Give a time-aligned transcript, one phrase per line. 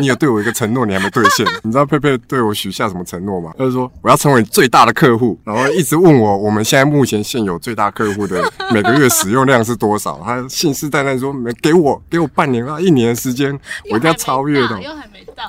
[0.00, 1.46] 你有对我一个承诺，你还没兑现。
[1.62, 3.52] 你知道佩佩对我许下什么承诺吗？
[3.58, 8.42] 他就说我要成为最大的客户，然后一直问我我们现在目前现有最大客户的
[8.72, 10.20] 每个月使用量是多少。
[10.24, 13.52] 他信誓旦旦说没给我给我半年啊一年的时间，
[13.90, 14.80] 我一定要超越的。
[14.82, 15.44] 又还没到。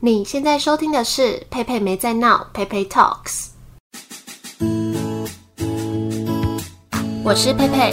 [0.00, 3.48] 你现在收听的是佩佩没在闹，佩佩 Talks。
[7.22, 7.92] 我是佩佩，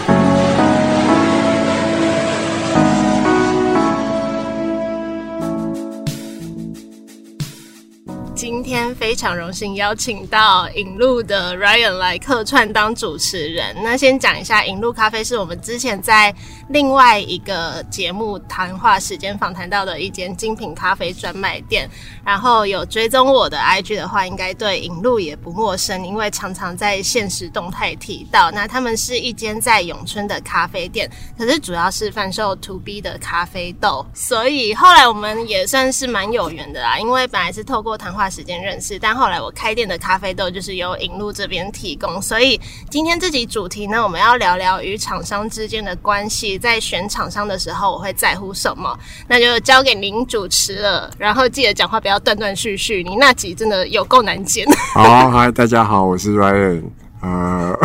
[8.71, 13.75] 天非常荣幸邀请到引路的 Ryan 来客串当主持人。
[13.83, 16.33] 那先讲一下，引路咖啡是我们之前在
[16.69, 21.89] 另外一个节目谈话时间访谈到的一间精品咖啡专卖店。
[22.23, 28.49] 然后有追踪我的 IG 的话，应该对引路也不陌生，因为常常在现实动态提到。
[28.51, 36.97] 那他们是一间在永春的咖啡店，可是主要是贩售 To B 的咖啡豆，所以后来我们也算是蛮有缘的啦。
[36.97, 38.60] 因为本来是透过谈话时间。
[38.61, 42.59] 认识，但后来我开店的咖啡豆就是由引路这边提供，所以
[42.89, 51.09] 今天这集主题呢，我们要聊聊与厂商之间的关系，在选厂商的时候我会在乎什么，那就交给您主持了。
[51.17, 54.65] 然后记得讲话不要断断续续，你那集真的有够难剪。
[54.93, 56.83] 好，嗨，大家好，我是 Ryan，
[57.21, 57.75] 呃，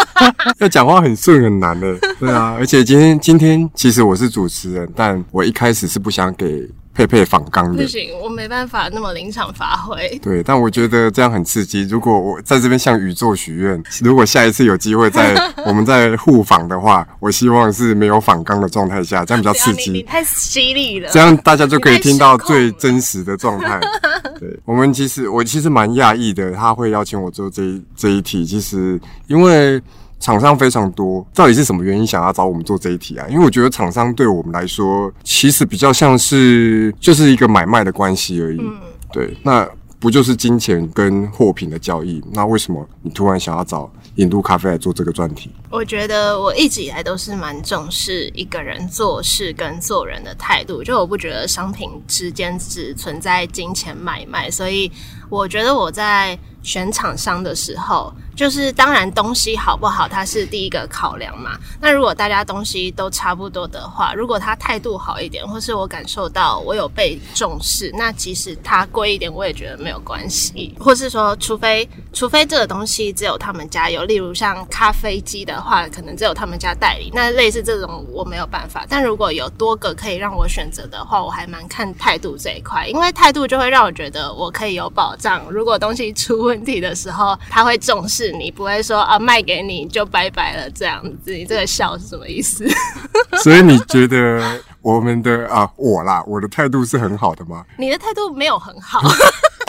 [0.58, 6.68] 要讲话很顺很难的，对啊，而且今天今天其实我是主持人，但我一开始是不想给。
[6.98, 10.18] 佩佩仿纲的不行，我没办法那么临场发挥。
[10.20, 11.82] 对，但我觉得这样很刺激。
[11.82, 15.32] 如果我在这边向宇宙许愿， 如果下一次有机会在
[15.64, 20.02] 我们在互访的话，我希望是没有仿纲的状态下，这样比较刺激。
[20.02, 23.78] 太犀利了，这样大家就可以听到最真实的状态。
[24.40, 29.80] 对，我们其实我其实蛮讶异的，他会邀请我做这一这一题，其实因为。
[30.20, 33.26] 厂商非常多，到底是什么原因想要找我们做这一题啊？
[33.28, 38.58] 因为我觉得厂商对我们来说，其实比较像是就是一个买卖的关系而已。
[38.58, 38.76] 嗯，
[39.12, 39.66] 对，那
[40.00, 42.22] 不就是金钱跟货品的交易？
[42.32, 45.50] 那为什么你突然想要找引渡咖啡来做这个专题？
[45.70, 54.90] 我觉得我一直以来都是蛮重视一个人做事跟做人的态度，就我不觉得商品之间只存在金钱买卖，所以
[55.28, 58.12] 我觉得我在选厂商的时候。
[58.38, 61.58] 就是当然东西好不好，它是第一个考量嘛。
[61.80, 70.72] 那如果大家东西都差不多的话，如果他态度好一点，或是我感受到我有被重视，那即使它贵一点，我也觉得没有关系。
[70.78, 77.10] 或是说，除非除非这个东西只有他们家有，例如像咖啡机的话，可能只有他们家代理。
[77.12, 78.86] 那类似这种我没有办法。
[78.88, 85.44] 但如果有多个可以让我选择的话，我还蛮看态度这一块，因为态度就会让我觉得我可以有保障。
[85.50, 88.27] 如果东西出问题的时候，他会重视。
[88.32, 92.66] 你不会说啊，卖给你就拜拜了这样子，你这个笑是什么意思？
[93.42, 97.64] 所以你觉得我们的啊，我啦，我的态度是很好的吗？
[97.78, 99.00] 你的态度没有很好。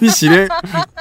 [0.02, 0.48] 你洗咧，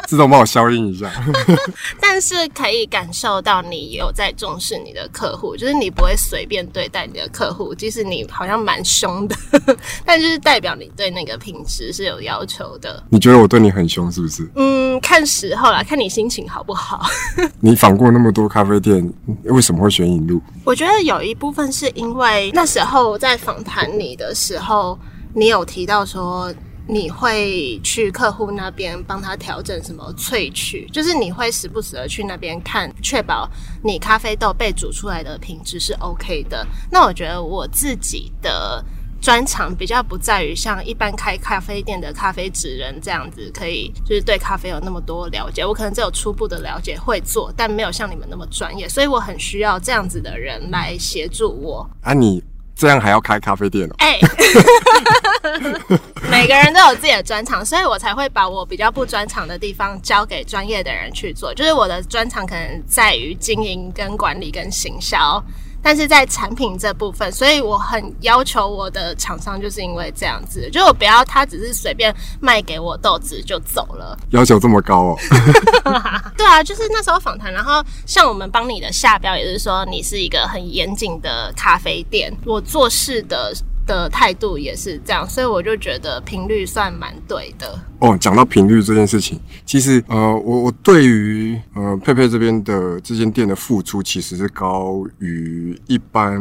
[0.06, 1.10] 自动帮我消音一下。
[2.00, 9.36] 但是可以感受到你有在重视你的客户，就是你不会随便对待你的客户，即使你好像蛮凶的，
[10.04, 13.02] 但就是代表你对那个品质是有要求的。
[13.08, 14.48] 你觉得我对你很凶是不是？
[14.56, 17.06] 嗯，看时候啦，看你心情好不好。
[17.60, 19.12] 你访过那么多咖啡店，
[19.44, 20.40] 为什么会选引路？
[20.64, 24.98] 我觉得有一部分是因为那时候在访谈你的时候，
[25.34, 26.52] 你有提到说。
[26.90, 30.88] 你会去客户那边帮他调整什么萃取？
[30.90, 33.46] 就是你会时不时的去那边看，确保
[33.84, 36.66] 你咖啡豆被煮出来的品质是 OK 的。
[36.90, 38.82] 那我觉得我自己的
[39.20, 45.62] 专长比较不在于像一般开咖啡店的咖啡职人这样子，可以就是对咖啡有那么多了解。
[45.66, 51.86] 我可能只有初步的了解，会做，但没有像你们那么专业，所以我很需要这样子的人来协助我。
[52.00, 52.42] 啊，你。
[52.78, 53.94] 这样还要开咖啡店哦？
[53.98, 54.20] 哎，
[56.30, 61.52] 每个人都有自己的专长，所以我才会把我比较不专长的地方交给专业的人去做。
[61.52, 65.42] 就是我的专长可能在于经营、跟管理、跟行销。
[65.82, 74.18] 但是在产品这部分，所以我很要求我的厂商，就是因为这样子，就我不要他只是随便卖给我豆子就走了。
[74.30, 75.16] 要求这么高哦？
[76.36, 83.52] 对啊，就是那时候访谈，然后像我们帮你的下标也是说，你是一个很严谨的咖啡店，我做事的
[83.88, 87.76] 的态度也是这样，所以我就觉得频率算蛮对的。
[87.98, 96.38] 哦，讲到频率这件事情，其实呃，我我对于呃佩佩这边的这间店的付出，其实是高于一般。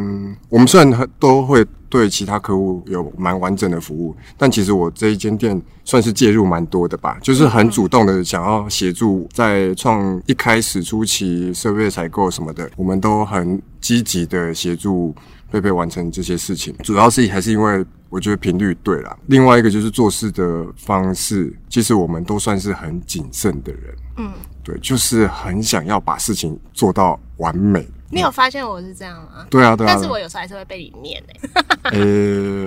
[0.49, 15.15] 我们虽然都会对其他客户有蛮完整的服务，但其实我这一间店算是介入蛮多的吧，就是很主动的想要协助在创一开始初期设备采购什么的，我们都很积极的协助。
[15.49, 19.17] 佩佩完成这些事情，主要是还是因为我觉得频率对了。
[19.27, 23.95] 另外一个就是做事的方式，其实我们都算是很谨慎的人。
[24.17, 27.87] 嗯，对，就是很想要把事情做到完美。
[28.11, 29.47] 你有发现我是这样吗？
[29.49, 29.93] 对啊，对啊。
[29.93, 31.39] 但是我有时候还是会被你念诶。
[31.83, 31.91] 呃、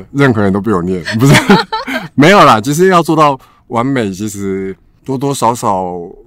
[0.01, 1.35] 欸，任何人都被我念，不是？
[2.17, 4.75] 没有啦，其实要做到完美，其实。
[5.11, 5.83] 多多少少，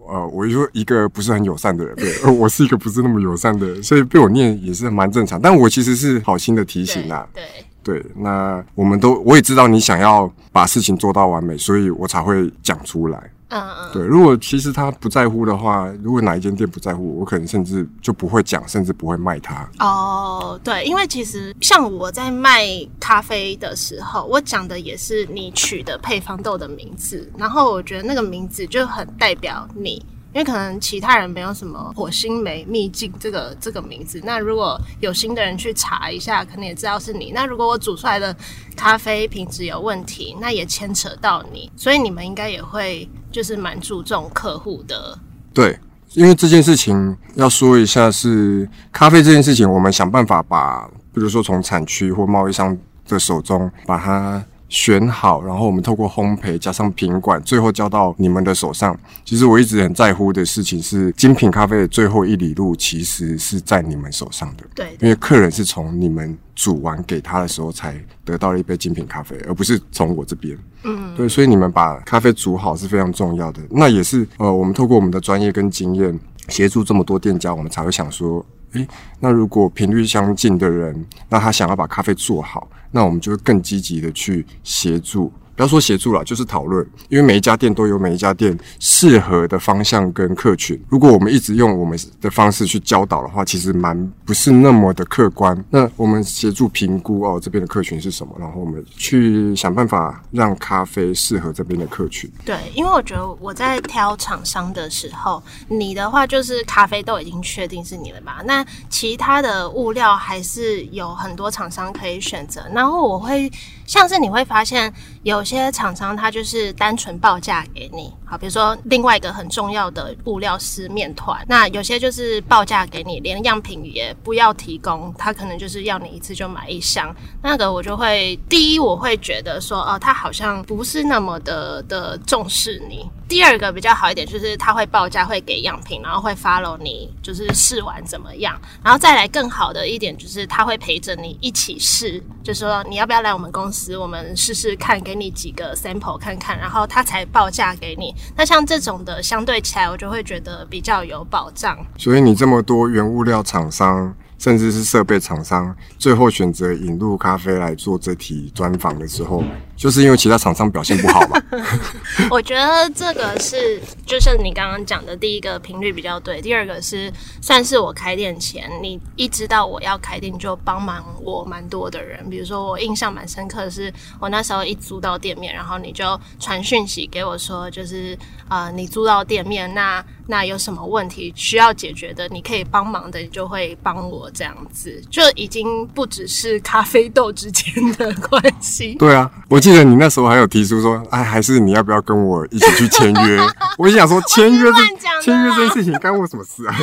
[0.07, 5.39] 呃，我就一个不是很友善的人，对， 我是一个不是那么友善的人，所以被我念也是蛮正常。
[5.41, 7.43] 但我其实是好心的提醒啊，对
[7.81, 13.17] 对，对，那我们都我也知道你想要把事情做到完美，所以我才会讲出来。
[13.53, 14.03] 嗯嗯，对。
[14.03, 19.69] 如果其实他不在乎的话，如果哪一间店不在乎，我可能甚至就不会讲，甚至不会卖它。
[19.79, 22.65] 哦，对，因为其实像我在卖
[22.99, 30.03] 咖啡的时候，我讲的也是你取的配方豆的名字，然后我觉得那个名字就很代表你。
[30.33, 37.31] 因为可能其他人没有什么火星梅秘境这个这个名字，那如果有心的人去查一下，可能也知道是你。
[37.33, 38.35] 那如果我煮出来的
[38.75, 45.17] 咖啡品质有问题，那也牵扯到你，所以你们应该也会就是蛮注重客户的。
[45.53, 45.79] 对，
[46.13, 52.75] 因为这件事情要说一下是咖啡这件事情，我们想办法把，比如说从产区或贸易商
[53.07, 54.43] 的手中把它。
[54.73, 58.99] 选好，然后我们透过烘焙加上品管，最后交到你们的手上。
[59.23, 64.63] 其实我一直很在乎的事情是，精品咖啡的最后一里路其实是在你们手上的。
[64.73, 70.57] 对，因为客人是从你们煮完给他的时候才得到了一杯精品咖啡，而不是从我这边。
[70.85, 73.61] 嗯，对，所以你们把咖啡煮好是非常重要的。
[73.69, 78.43] 那也是呃，我们透过我们的专业跟经验，协助这么多店家，我们才会想说。
[78.73, 78.87] 诶，
[79.19, 85.33] 那如果频率相近的人，那他想要把咖啡做好，那我们就会更积极的去协助。
[85.55, 90.79] 不要说协助了，就是讨论，因为每一家店都有每一家店适合的方向跟客群。
[90.89, 95.63] 如果我们一直用我们的方式去教导的话，其实蛮不是那么的客观。
[95.69, 102.29] 那我们协助评估哦，这边的客群是什么，然后我们去想办法让咖啡适合这边的客群。
[102.43, 112.63] 对，因为我觉得我在挑厂商的时候，你的话就是咖啡豆已经确定是你的嘛，那其他的物料还是有很多厂商可以选择。
[112.73, 113.51] 然后我会
[113.85, 114.91] 像是你会发现
[115.21, 115.43] 有。
[115.43, 133.05] 些厂商他就是单纯报价给你，好，比如说另外一个很重要的物料是面团，那有些就是报价给你，连样品也不要提供，他可能就是要你一次就买一箱，那个我就会第一我会觉得说，哦，他好像不是那么的的重视你。
[133.27, 148.13] 第二个比较好一点，就是他会报价，会给样品，然后会 follow 你，就是试完怎么样，然后再来更好的一点，就是他会陪着你一起试，就是说你要不要来我们公司，我们试试看，给你几个 sample 看看，然后他才报价给你。
[148.37, 151.77] 那像这种的，相对起来，我就会觉得比较有保障。
[151.97, 154.13] 所以你这么多原物料厂商。
[154.39, 159.41] 甚至是设备厂商最后选择引入咖啡来做这题专访的时候，
[159.77, 161.41] 就是因为其他厂商表现不好嘛。
[162.29, 167.11] 我觉得这个是，就是你刚刚讲的第一个频率比较对，第二个是
[167.41, 172.27] 算是我开店前，你一知道我要开店就帮忙我蛮多的人。
[172.29, 178.17] 比如说我印象蛮深刻的是，我那时候一租到店面，然后你就传讯息给我说，就是
[178.49, 184.23] 呃，你租到店面，那那有什么问题需要解决的，你可以帮忙的，你就会帮我。
[184.33, 188.95] 这样子就已经不只是咖啡豆之间的关系。
[188.95, 193.39] 对啊，我记得你那时候还有提出说，哎，还是你要不要跟我一起去签约？
[193.77, 196.75] 我就想说，签约这签约这件事情干我什么事啊？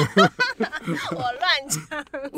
[1.11, 1.81] 我乱讲。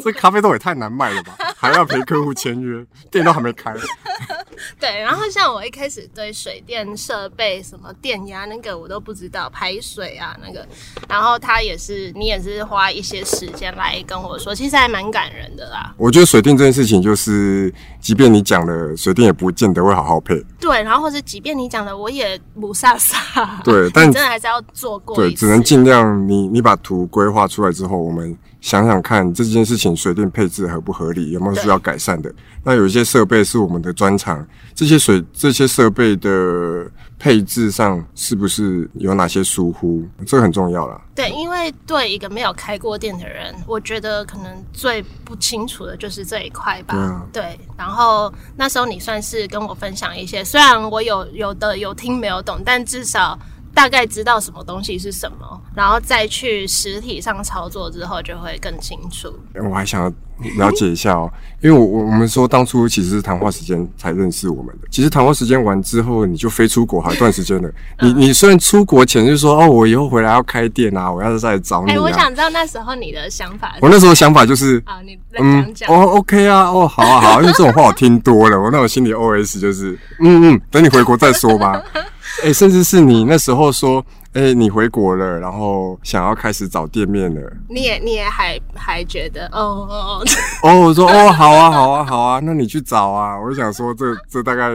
[0.03, 1.37] 这咖啡豆也太难卖了吧？
[1.57, 3.73] 还要陪客户签约，店都还没开。
[4.79, 10.67] 对，然后像我一开始对水电设备、什么电压那个我都不知道，排水啊那个，
[11.09, 15.93] 然后他也是，你也是花一些时间来跟我说，其实还蛮感人的啦。
[15.97, 20.32] 我觉得水电这件事情，就是即便你讲了，水电也不见得会好好配。
[20.61, 23.61] 对，然后或者即便你讲的，我也不傻傻。
[23.65, 25.17] 对， 但真的还是要做过。
[25.17, 32.33] 对，只能尽量你你把图规划出来之后，我们想想看这件事情水电配置合不合理，有没有需要改善的。
[32.65, 36.87] 那有一些设备是我们的专长，这些水这些设备的
[37.23, 40.05] 配置上是不是有哪些疏忽？
[40.27, 41.01] 这个很重要啦。
[41.15, 46.97] 对，因为对一个没有开过店的人，我觉得可能最不清楚的就是这一块吧。
[46.97, 47.27] 对啊。
[47.33, 53.39] 对，然后那时候你算是跟我分享一些，虽然我有有的有听没有懂，但至少。
[53.75, 59.33] 大概知道什么东西是什么，然后再去实体上操作之后，就会更清楚。
[59.69, 60.13] 我还想要
[60.59, 61.31] 了解一下哦，
[61.63, 67.71] 因为我我我们说当初其实是谈话时间才认识我们的，其实谈话时间完之后，你就飞出国好一段时间了。
[68.01, 71.95] 你你虽然出国前就说哦，我以后回来要开店啊，我要再来找你啊。
[71.95, 73.75] 哎，我想知道那时候你的想法。
[73.81, 81.83] 我那时候想法就是啊，你嗯，哦，OK 啊，哦，好啊，好啊，因为这种话我听多了，我那种心里 OS 就是嗯嗯，等你回国再说吧。
[82.41, 90.25] 哎、欸，甚至是你那时候说，哎、欸，你回国了，然后想要开始找店面了，你也你也还还觉得，哦哦
[90.63, 94.71] 哦，哦我说哦，好啊，好啊，好啊，那你去找啊，我就想说这，这这大概。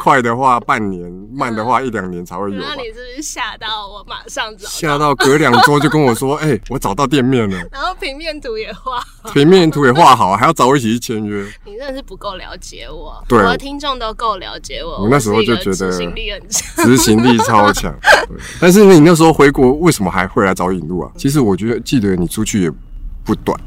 [0.00, 2.58] 快的话半年，慢的话一两年才会有。
[2.58, 4.02] 那你是不是吓到我？
[4.08, 4.66] 马上找。
[4.66, 7.56] 吓到隔两周就跟我说：“哎、欸，我找到店面了。
[7.70, 9.02] ”然后平面图也画，
[9.34, 11.46] 平面图也画好，还要找我一起去签约。
[11.66, 15.02] 你真的是不够了解我，对，我的听众都够了解我。
[15.02, 17.94] 我那时候就觉得执行力很强，执行力超强。
[18.58, 21.12] 但是你那时候回国，为什么还会来找引路啊？
[21.14, 22.70] 其实我觉得，记得你出去也
[23.22, 23.60] 不短。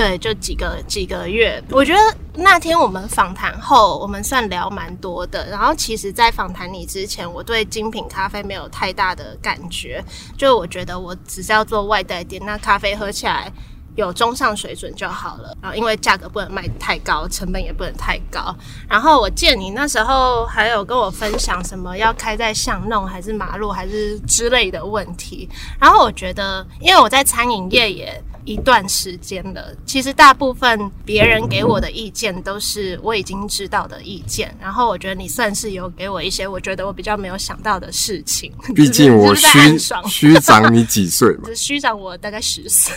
[0.00, 1.62] 对，就几个几个月。
[1.70, 1.98] 我觉得
[2.32, 5.46] 那天我们访谈后，我们算聊蛮多的。
[5.50, 10.02] 然后其实，在访谈你之前，我对精品咖啡没有太大的感觉。
[10.38, 13.52] 就我觉得，我只是要做外带店，那咖啡喝起来
[13.94, 15.54] 有中上水准就好了。
[15.60, 18.56] 然后因为价格不能卖太高，成本也不能太高。
[18.88, 25.46] 然后我见你那时候还有跟我分享什么要开在巷弄还是马路还是之类的问题。
[25.78, 28.24] 然后我觉得，因为我在餐饮业也。
[28.44, 38.52] 一段时间了，其实大部分别人给我的意见都是我已经知道的意见，然后我觉得你算是有给我一些我觉得我比较没有想到的事情。
[38.74, 39.78] 毕竟我虚
[40.08, 41.48] 虚长你几岁嘛？
[41.54, 42.94] 虚长我大概十岁。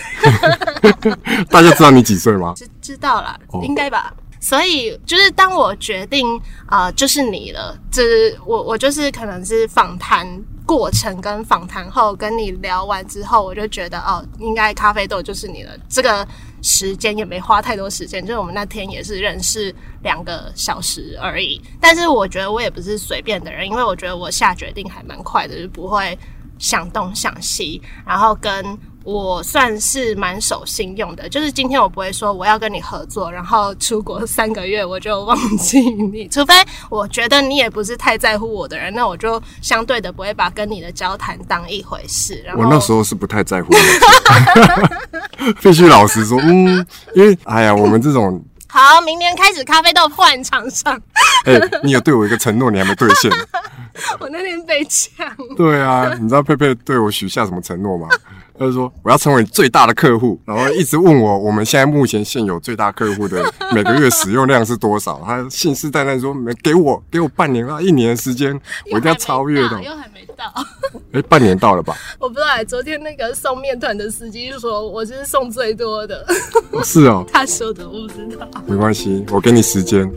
[1.50, 2.54] 大家知道你几岁吗？
[2.56, 4.14] 知知道啦，应该吧。
[4.44, 10.28] 所以就是当我决定啊、呃，就是你了，就是我我就是可能是访谈。
[10.66, 15.74] 过程跟访谈后跟你聊完之后，我就觉得哦，应该咖啡豆就是你了。
[15.90, 16.26] 这个
[16.62, 21.62] 时间也没花太多时间，就是我们那天也是认识两个小时而已。
[21.82, 26.18] 但是我觉得我也不是随便的人，因为我觉得我下决定还蛮快的，就不会
[26.58, 28.66] 想东想西，然后跟。
[29.04, 36.54] 我算是蛮守信用的，就是今天我不会说我要跟你合作，然后出国三个月我就忘记你，除非
[36.90, 42.46] 我觉得你也不是太在乎我的人，那我就相对的不会把跟你的交谈当一回事。
[42.58, 51.00] 我那时候是不太在乎的， 必须老实说，嗯，因为哎呀，我们这种 好，明年开始咖啡豆换场上。
[51.46, 53.30] 哎、欸，你有对我一个承诺，你还没兑现。
[54.20, 55.28] 我那天被呛。
[55.56, 58.08] 对啊，你知道佩佩对我许下什么承诺吗？
[58.58, 65.20] 他就说我要成为最大的客户，然后一直问我我们现在目前现有最大客户的每个月使用量是多少。
[65.26, 68.54] 他信誓旦旦说没给我给我半年啊一年的时间，
[68.92, 69.82] 我一定要 超越的。
[69.82, 70.46] 又还没到，
[71.12, 71.98] 哎、欸，半年到了吧？
[72.20, 76.24] 我不知道，昨天那个送面团的司机说我是送最多的。
[76.84, 78.48] 是哦，他说的我不知道。
[78.68, 80.08] 没关系，我给你时间。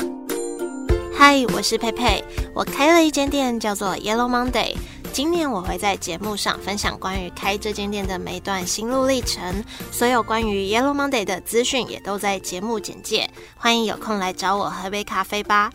[1.18, 2.23] 嗨，我是佩佩，
[2.54, 4.76] 我开了一间店叫做 Yellow Monday。
[5.14, 15.73] 今年我会在节目上分享关于开这间店的每一段心路历程，所有关于 Yellow Monday 的资讯也都在节目简介，欢迎有空来找我喝杯咖啡吧。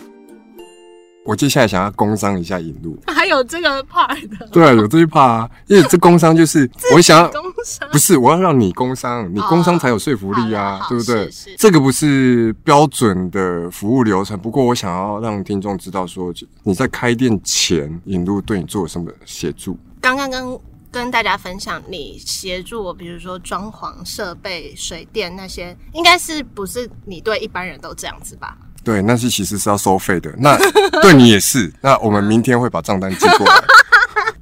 [1.24, 11.30] 我接下来想要工商一下引路， 还有这个 part 的，对啊，有这一 part 啊，因为这工商就是 我想要工商，不是我要让你工商，你工商才有说服力啊，对不对？
[11.58, 19.78] 这个不是标准的服务流程，不过我想要让听众知道说，你在开店前，引路对你做什么协助？
[20.02, 20.60] 刚刚跟
[20.92, 28.58] 跟大家分享，你协助我，比如说装潢、设备、水电那些，应该是不是你对一般人都这样子吧？
[28.84, 30.34] 对，那是其实是要收费的。
[30.38, 30.58] 那
[31.02, 31.72] 对你也是。
[31.82, 33.64] 那我们明天会把账单寄过来。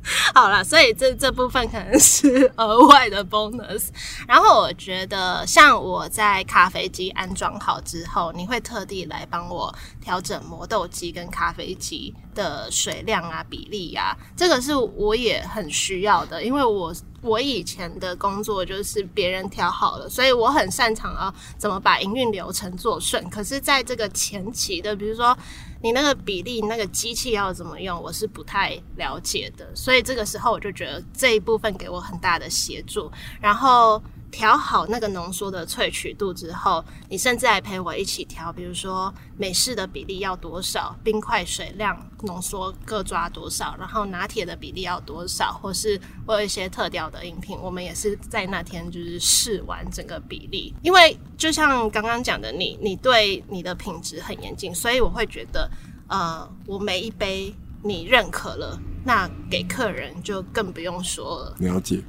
[0.34, 3.88] 好了，所以这这部分可能是额外的 bonus。
[4.28, 16.94] 然后我觉得，像我在咖啡机安装好之后，你会特地来帮我调整磨豆机跟咖啡机的水量啊、比例啊，这个是我也很需要的，因为我。
[17.22, 23.30] 我以前的工作就是别人调好了，所以我很擅长啊，怎么把营运流程做顺。
[23.30, 25.38] 可是，在这个前期的，比如说
[25.82, 29.68] 你那个比例、那个机器要怎么用，我是不太了解的。
[29.76, 33.12] 所以这个时候，我就觉得这一部分给我很大的协助。
[33.42, 34.02] 然后
[34.32, 50.76] 调好那个浓缩的萃取度之后，你甚至还陪我一起调，比如说美式的比例要多少，冰块水量浓缩各抓多少，然后拿铁的比例要多少，或是我有一些特调的饮品，我们也是在那天就是试完整个比例。
[50.84, 55.70] 因为就像刚刚讲的你，你你对你的品质很严谨，所以我会觉得，
[56.08, 57.52] 呃，我每一杯
[57.82, 58.80] 你认可了。
[59.04, 61.56] 那给客人就更不用说了。
[61.60, 62.02] 了解。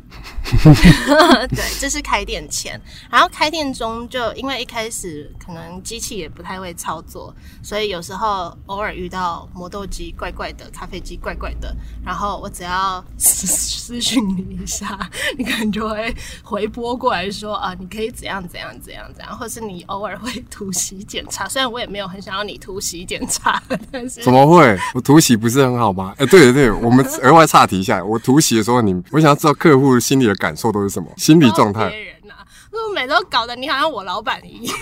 [1.48, 2.80] 对，这是开店前，
[3.10, 7.32] 然后开店中就因为一开始可能机器也不太会操作，
[7.62, 14.98] 所以有时候偶尔遇到磨豆机怪怪的，咖啡机怪怪的，然后我只要私私讯你一下，
[15.38, 24.76] 你可能就会回拨过来说啊，你可以怎样怎样怎样怎样，或是你偶尔会突袭检查， 虽然我也没有很想要你突袭检查，但是怎么会？
[24.94, 26.12] 我突袭不是很好吗？
[26.18, 26.79] 哎、欸，对对对。
[26.82, 31.88] 我们 额外岔题一下，我突袭的时候，你我想要知道客户心里的感受都是什么，心理状态。
[31.88, 34.76] 别人呐、啊，我每次都搞得你好像我老板一样。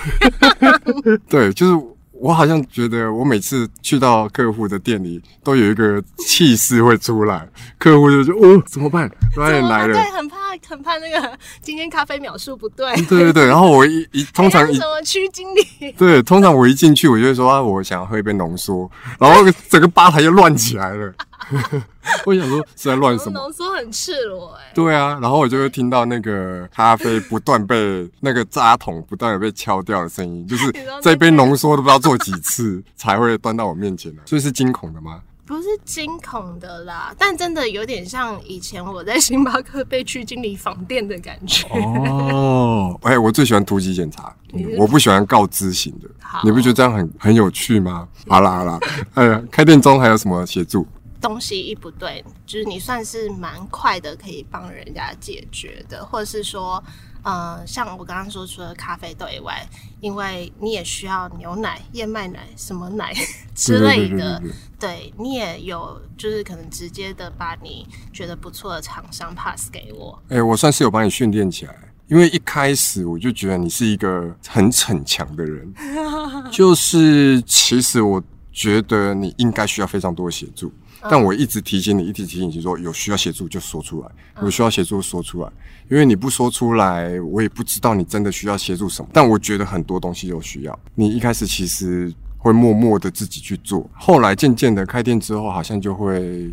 [1.28, 1.86] 对，就是。
[2.20, 9.08] 我好像觉得，我每次去到客户的店里，都有一个气势会出来，客户就说：“哦，怎么办？
[9.36, 10.36] 导演来了。”对，很怕，
[10.68, 12.92] 很怕那个今天咖啡秒数不对。
[13.02, 15.92] 对对对，然后我一一通常一什么区经理？
[15.96, 18.90] 对，通常我一进去，我就会说：“啊，我想要喝一杯浓缩。”
[19.20, 21.14] 然后整个吧台就乱起来了。
[22.26, 23.38] 我想说是在乱什么？
[23.38, 24.72] 浓缩很赤裸哎、欸。
[24.74, 35.20] 对啊，然后我就会听到那个咖啡不断被那个渣桶不断的被敲掉的声音，就是 这杯浓缩都不知道做几次才会端到我面前来，所以是惊恐的吗？
[35.46, 41.66] 不是惊恐的啦，但真的有点像以前我在星巴克被区经理访店的感觉。
[41.70, 44.30] 哦，哎、欸，我最喜欢突击检查，
[44.76, 46.08] 我不喜欢告知型的。
[46.44, 48.06] 你不觉得这样很很有趣吗？
[48.28, 48.78] 好啦好啦，
[49.14, 50.86] 哎呀，开店中还有什么协助？
[51.20, 56.82] 东西一不对，就是你算是蛮快的，可以帮人家解决的，或者是说，
[57.22, 59.66] 呃，像我刚刚说，除了咖啡豆以外，
[60.00, 63.12] 因为你也需要牛奶、燕麦奶、什么奶
[63.54, 64.40] 之类的，
[64.78, 70.16] 对你也有，就是可能直接的把你觉得不错的厂商 pass 给我。
[70.28, 71.74] 哎、欸，我算是有帮你训练起来，
[72.06, 75.74] 因为一开始我就觉得你是一个很逞强的人，
[76.52, 78.22] 就是其实我
[78.52, 80.72] 觉得你应该需要非常多的协助。
[81.02, 84.08] 但我一直提醒你，一直提醒你说，有需要协助就说出来，
[84.42, 85.50] 有需要协助说出来，
[85.88, 89.08] 因为你不说出来，我也不知道你真的需要协助什么。
[89.12, 90.78] 但我觉得很多东西有需要。
[90.94, 96.52] 你一开始其实会默默的自己去做，后来渐渐的开店之后，好像就会，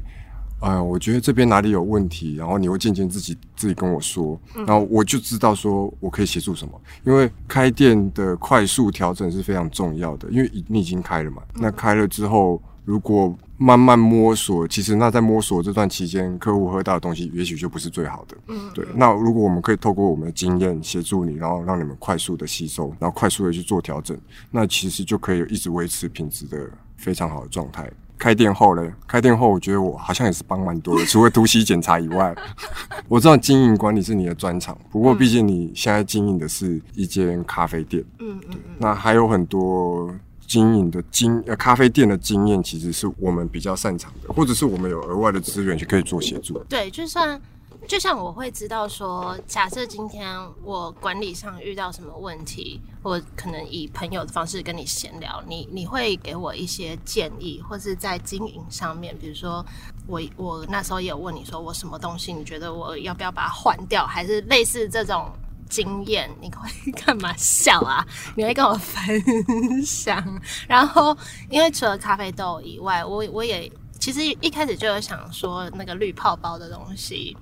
[0.60, 6.81] 哎，我觉得这边哪里有问题，然后你会渐渐自己自己跟我说，然后我就知道说我可以协助什么。
[7.03, 12.62] 因为开店的快速调整是非常重要的，因为你已经开了嘛，那开了之后。
[12.85, 18.37] 如果慢慢摸索，其实那在摸索这段期间，客户喝到的东西也许就不是最好的。
[18.47, 18.85] 嗯，对。
[18.93, 24.15] 那如果我们可以透过我们的经验协助你，然后让你们快速的吸收，然后快速的去做调整，
[24.51, 27.89] 那其实就可以一直维持品质的非常好的状态。
[28.17, 28.93] 开店后呢？
[29.07, 32.35] 开店后，我觉得我好像也是帮蛮多的，除了突袭检查以外，
[33.07, 38.03] 我知道经营管理是你的专长，不过毕竟你现在经营的是一间咖啡店。
[38.19, 38.55] 嗯嗯。
[38.77, 40.13] 那还有很多。
[40.47, 46.58] 经营的经呃咖啡店的经验，其实是我们比较擅长的，或者是我们有额外的资源去可以做协助。
[46.69, 47.39] 对，就算
[47.88, 59.65] 就像我会知道说，假设今天我管理上遇到什么问题，我可能以朋友的方式跟你闲聊，你你会给我一些建议，或是在经营上面，比如说
[60.08, 65.31] 我我那时候也有问你说，我什么东西你觉得我要不要把它换掉，还是类似这种。
[65.69, 68.06] 经验，你会干嘛笑啊？
[68.36, 70.23] 你会跟我分享。
[70.67, 71.15] 然后，
[71.49, 77.36] 因为除了咖啡豆以外，我我也其实一开始就有想说那个绿泡包的东西。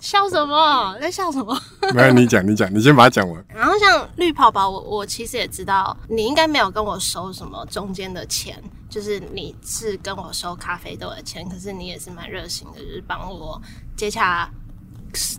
[0.00, 0.96] 笑什么？
[0.98, 1.54] 在笑什么？
[1.92, 3.44] 没有，你讲，你讲，你先把它讲完。
[3.48, 13.60] 然后像绿泡包，我我其实也知道，你应该没有跟我收什么中间的钱，就是你是跟我收咖啡豆的钱，可是你也是蛮热心的，就是帮我
[13.94, 14.50] 接洽。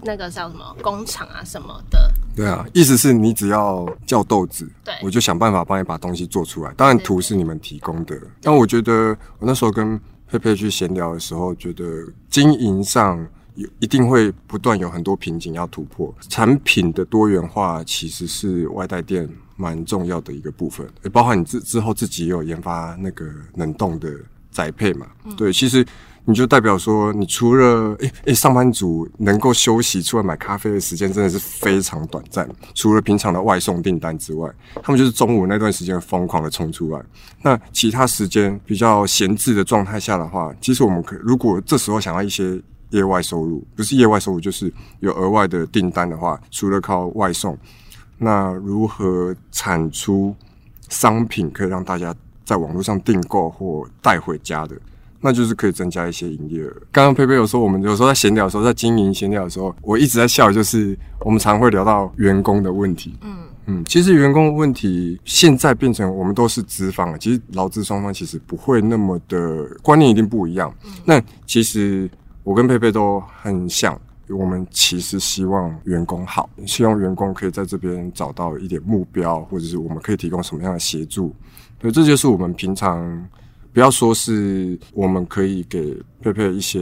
[0.04, 2.12] 那个叫什么工厂啊什么的？
[2.36, 6.74] 对啊，意思是你只要叫豆子，对，我就想办法帮你把东西做出来。
[6.78, 11.84] 当然图是你们提供的，但我觉得我那时候跟佩佩去闲聊的时候，觉得
[12.30, 16.14] 经营上有一定会不断有很多瓶颈要突破。
[16.30, 24.10] 产品的多元化其实是外带店蛮重要的一个部分，也包含你之之后自己也有研发那个冷冻的
[24.52, 25.06] 宅配嘛。
[25.26, 25.86] 嗯、对，其实。
[26.26, 32.48] 你就代表说，你除了诶诶、上班族能够休息出来买咖啡的时间真的是非常短暂。
[32.76, 34.48] 除了平常的外送订单之外，
[34.84, 37.02] 他们就是中午那段时间疯狂的冲出来。
[37.42, 47.58] 那其他时间比较闲置的状态下的话，其实我们可如果这时候想要一些业外收入，不是业外收入，就是有额外的订单的话，除了靠外送，
[48.20, 50.36] 那如何产出
[50.88, 52.14] 商品可以让大家
[52.46, 54.76] 在网络上订购或带回家的？
[55.22, 56.74] 那就是可以增加一些营业额。
[56.92, 63.16] 刚刚佩佩有说，我们有时候在闲聊的时候，在经营闲聊的时候，我一直在笑，就是我们常会聊到员工的问题。
[63.22, 70.74] 嗯嗯，其实员工的问题现在变成我们都是资方了，其实劳资双方其实不会那么的观念一定不一样。
[70.84, 72.10] 嗯、那其实
[72.44, 73.98] 我跟佩佩都很像，
[74.30, 81.34] 我们其实希望员工好，希望员工可以在这边找到一点目标，或者是我们可以提供什么样的协助。
[81.78, 83.24] 对，这就是我们平常。
[83.74, 86.80] 不要说是我们可以给佩佩一些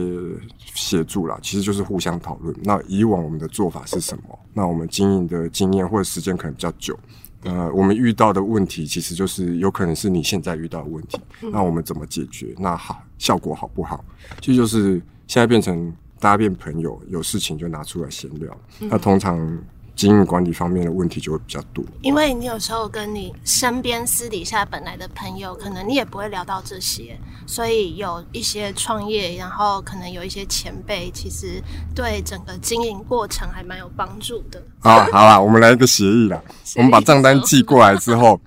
[0.74, 2.54] 协助啦，其实就是互相讨论。
[2.62, 4.38] 那以往我们的做法是什么？
[4.52, 6.98] 那我们经营的经验或者时间可能比较久，
[7.44, 11.18] 呃，我们遇到的问题其实就是有可能是你现在遇到的问题。
[11.52, 12.54] 那我们怎么解决？
[12.58, 14.04] 那好，效果好不好？
[14.40, 18.56] 其实就是现在变成大家变朋友，有事情就拿出来闲聊。
[18.80, 19.58] 那通常。
[20.00, 31.62] 经营管理方面的问题就会比较多，因为你有时候跟你身边私底下本来的朋友，可能你也不会聊到这些，所以有一些创业，然后可能有一些前辈，其实
[31.94, 34.62] 对整个经营过程还蛮有帮助的。
[34.78, 36.42] 好，好啦，我们来一个协议啦，
[36.76, 38.40] 我们把账单寄过来之后。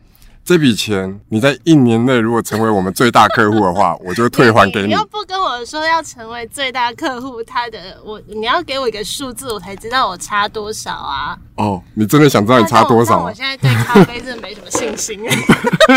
[0.45, 4.87] 这笔钱你在一年内如果成为我们最大客户的话，我就退还给你。
[4.87, 11.37] 你又不跟我说要成为最大客户，他的我你要给我一个数字，我才知道我差多少啊。
[11.55, 13.19] 哦，你真的想知道你差多少？
[13.19, 15.21] 我，我现在对咖啡真的没什么信心。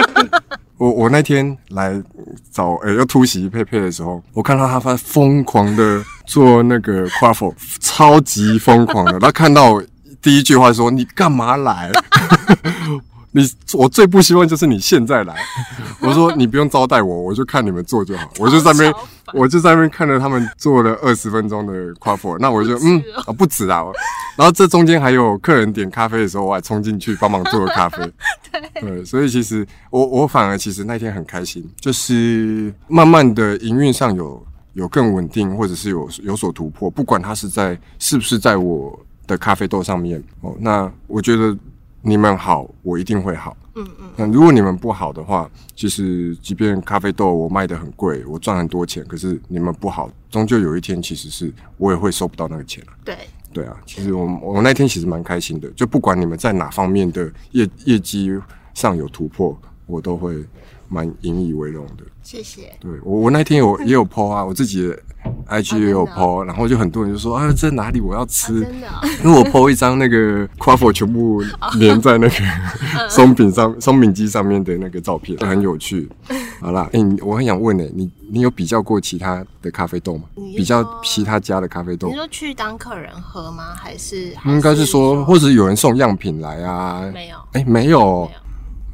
[0.79, 2.01] 我我那天来
[2.53, 9.19] 找诶、欸，要突袭佩佩的时候，我看到他发疯狂的做那个 quaffle 超级疯狂的。
[9.19, 9.83] 他看到我
[10.23, 11.91] 第一句话说：“你干嘛来？”
[13.37, 15.37] 你我最不希望就是你现在来，
[16.01, 18.95] 我说你不用招待我，我就看你们做就好，我就在那边，
[19.35, 23.85] 我就在那边看着他们做了二十分钟的 quaffle，那我就嗯啊不止啊，
[24.37, 28.11] 然后这中间还有客人点咖啡的时候，我还冲进去帮忙做了咖啡，
[28.81, 41.55] 对，所以其实我我反而其实那天很开心，就是慢慢的营运上有有更稳定，或者是有有所突破，不管它是在是不是在我的咖啡豆上面哦，那我觉得。
[42.07, 43.57] 你们好，我一定会好。
[43.75, 44.09] 嗯嗯。
[44.17, 52.93] 那如果你们不好的话，其实即便咖啡豆我卖的很贵，我赚很多钱，可是你们不好，终究有一天其实是我也会收不到那个钱了。
[53.05, 53.17] 对。
[53.53, 58.31] 对啊，其实我我那天其实蛮开心的，就不管你们在哪方面的业业绩
[58.75, 60.45] 上有突破，我都会
[60.89, 62.05] 蛮引以为荣的。
[62.23, 62.73] 谢谢。
[62.81, 64.99] 对我我那天有也有 po 啊，我自己的。
[65.49, 68.61] IG 也有 po，然后就很多人就说啊，这哪里我要吃？
[68.61, 68.87] 真的，
[69.25, 71.43] 因为我 po 一张那个 quaffle 全部
[71.81, 72.35] 粘在那个
[73.11, 76.09] 松饼上、松饼机上面的那个照片，很有趣。
[76.61, 80.25] 好啦，哎，我很想问呢，你你有比较过其他的咖啡豆吗？
[80.57, 82.07] 比较其他家的咖啡豆？
[82.09, 83.75] 你说去当客人喝吗？
[83.77, 87.03] 还是应该是说，或者有人送样品来啊？
[87.13, 88.31] 没有，哎，没有，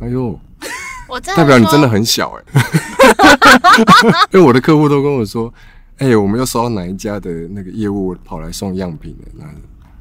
[0.00, 0.38] 哎呦，
[1.12, 2.62] 我代表你真的很小哎，
[4.32, 5.52] 因为我的客户都跟我说。
[5.98, 9.30] 哎、欸，我们又收到哪一家的那个业务跑来送样品的？
[9.34, 9.44] 那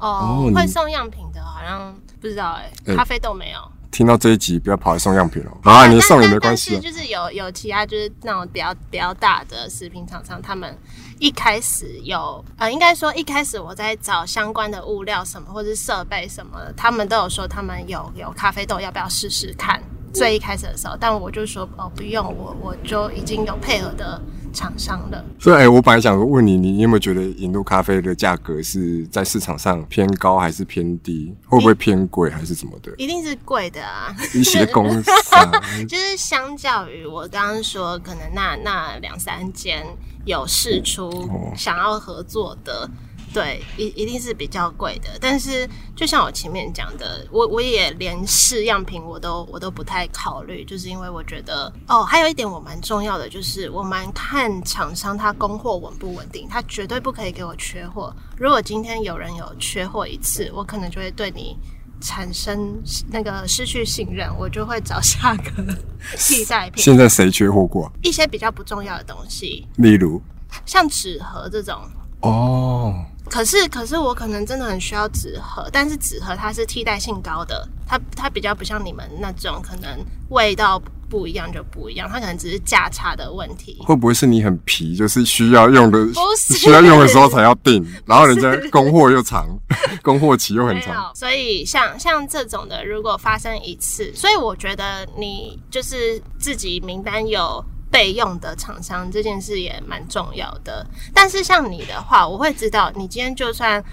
[0.04, 3.58] 哦，会送样品的，好像不知道哎、欸，咖啡豆没有。
[3.92, 5.52] 听到这一集，不要跑来送样品了。
[5.62, 6.76] 好啊，你送也没关系。
[6.80, 10.76] 就是有有其他就是那种比较比较大的食品厂商，他们
[11.20, 19.80] 一开始有呃，应该说一开始我在找相关的物料什么或者是设备什么的，他们都有说他们有有咖啡豆，要不要试试看？
[20.12, 24.20] 最一开始的时候，但我就说哦，不用，我我就已经有配合的
[24.52, 25.24] 厂商了。
[25.38, 31.34] 所以，哎、欸，我本来想问你，你有没有觉得引入咖啡的价格是在市场上偏高还是偏低？
[31.46, 32.92] 会不会偏贵还是怎么的？
[32.98, 34.14] 一定是贵的啊！
[34.34, 35.10] 一些公司
[35.88, 39.86] 就是相较于我刚刚说，可能那那两三间
[40.24, 42.88] 有试出想要合作的。
[43.32, 45.66] 对，一一定是比较贵的，但是
[45.96, 58.14] 就像我前面讲的，我我也连试样品我都我都不太考虑，就是因为我觉得哦，还有一点我蛮重要的，就是我蛮看厂商他供货稳不稳定，他绝对不可以给我缺货。
[58.36, 61.56] 如果今天有人有缺货一次，我可能就会对你
[62.02, 65.74] 产生那个失去信任，我就会找下个
[66.18, 66.84] 替代品。
[66.84, 67.90] 现在谁缺货过？
[68.02, 70.20] 一些比较不重要的东西，例如
[70.66, 71.80] 像纸盒这种
[72.20, 73.06] 哦。
[73.32, 79.88] 可是，可是我可能真的很需要纸盒，但是纸盒它是替代性高的，它它比较不像你们那种可能
[80.28, 83.78] 味道不一样就不一样，它可能只是价差的问题。
[83.80, 89.48] 会不会是你很皮，就是需要用的， 需要用的时候才要订，然后人家 供货又长，
[90.04, 91.10] 供货期又很长。
[91.14, 97.64] 所以像像这种的，如果发生一次，所以我觉得你就是自己名单有。
[97.92, 100.84] 备用的厂商，这件事也蛮重要的。
[101.14, 103.84] 但是像你的话，我会知道你今天就算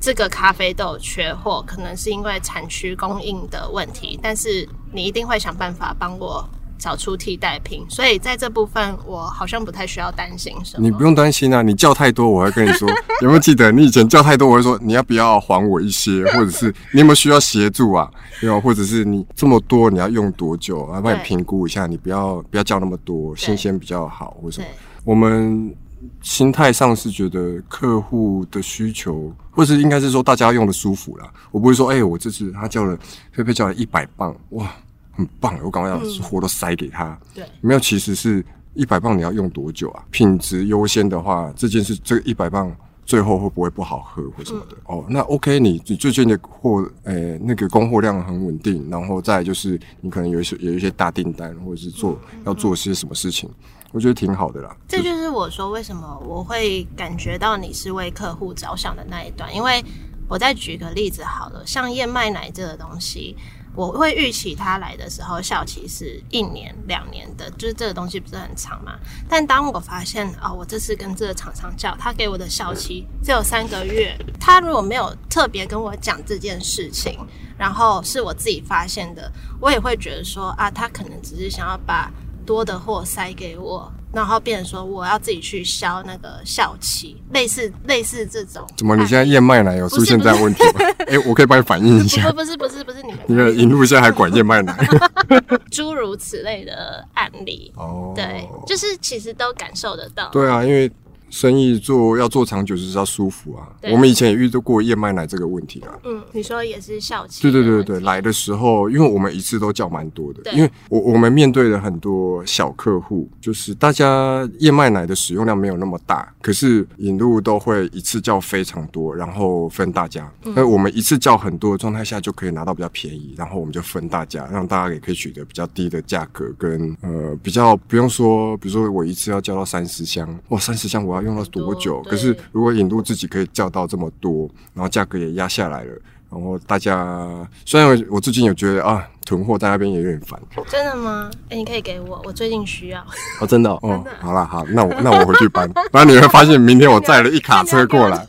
[0.00, 6.48] 这个咖啡豆缺货，可能是因为产区供应的问题，但是你一定会想办法帮我。
[6.78, 10.82] 找出替代品，所以在这部分我好像不太需要担心什么。
[10.82, 12.88] 你不用担心啊，你叫太多，我会跟你说。
[13.20, 18.08] 有没有记得你以前叫太多，我会说你要不要还我一些， 或者是你有没有需要协助啊？
[18.42, 20.86] 有，或者是你这么多你要用多久？
[20.88, 24.36] 我要帮你评估一下，你不要不要叫那么多，新鲜比较好。
[24.42, 24.66] 为什么？
[25.04, 25.74] 我们
[26.22, 31.28] 心态上是觉得客户的需求，或是应该是说大家用的舒服啦。
[31.50, 32.96] 我不会说，哎、欸，我这次他叫了
[33.32, 34.70] 菲菲叫了一百磅，哇。
[35.18, 37.08] 很棒，我赶快要货都塞给他。
[37.08, 38.42] 嗯、对，没有，其实是
[38.74, 40.04] 一百磅，你要用多久啊？
[40.12, 42.72] 品质优先的话，这件事这一百磅
[43.04, 44.76] 最后会不会不好喝或什么的？
[44.76, 53.50] 嗯、哦，那 OK，你你最近的货，诶、欸，那个供货量很稳定，然后再就是你可能有一些有一些大订单，或者是做、嗯、要做些什么事情，
[53.90, 54.76] 我觉得挺好的啦。
[54.86, 59.84] 这就是我说为什么我会感觉到你是为客户着想的那一段，因为
[60.28, 63.34] 我再举个例子好了，像燕麦奶这个东西。
[63.78, 68.98] 我会预期他来的时候效期是一年两年的，就是这个东西不是很长嘛。
[69.28, 77.16] 但当我发现啊，我这次跟这个厂商叫，他给我的效期只有三个月，他如果没有特别跟我讲这件事情，
[77.56, 82.10] 然后是我自己发现的，我也会觉得说啊，他可能只是想要把
[82.48, 83.92] 多的货塞给我。
[84.10, 88.66] 然后变成说我要自己去销那个效期，类似类似这种。
[88.74, 90.80] 怎么你现在燕麦奶有出现这样问题吗？
[91.06, 92.32] 哎， 我可以帮你反映一下。
[92.32, 93.18] 不是不是不是不是你们。
[93.26, 94.74] 你的引路现在还管燕麦奶？
[95.70, 100.30] 诸如此类的案例哦，对，就是其实都感受得到。
[100.30, 100.90] 对啊，因为。
[101.30, 103.68] 生意做要做长久，就是要舒服啊。
[103.80, 105.92] 对我们以前也遇到过燕麦奶这个问题啊。
[106.04, 107.42] 嗯，你说也是效期。
[107.42, 120.30] 对对对对，来的时候，因为我们一次都叫蛮多的，因为我我们面对了很多小客户，就是大家燕麦奶的使用量没有那么大，可是引入都会一次叫非常多，然后分大家。
[120.42, 131.17] 那、嗯、我们一次叫很多的状态下，就可以拿到比较便宜，然后我们就分大家，让大家也可以取得比较低的价格，跟呃比较不用说，比如说我一次要叫到三十箱，哇，三十箱我要。
[131.22, 132.02] 用了多久？
[132.02, 135.92] 可是如果引渡自己可以叫到这么多，然后价格也压下来了，
[136.30, 140.40] 然后大家虽然我最近有觉得啊，囤货在那边也有点烦。
[140.68, 141.30] 真的吗？
[141.48, 143.00] 哎、欸，你可以给我，我最近需要。
[143.40, 143.78] 哦，真的哦。
[143.82, 145.68] 哦好啦，好，那我那我回去搬。
[145.70, 148.26] 不然后你会发现，明天我载了一卡车过来，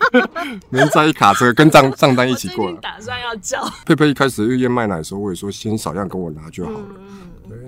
[0.70, 2.76] 明天载一卡车跟账 账单一起过来。
[2.80, 6.86] 打算要叫佩佩一开始燕麦奶的时候，我也说先少量跟我拿就好了。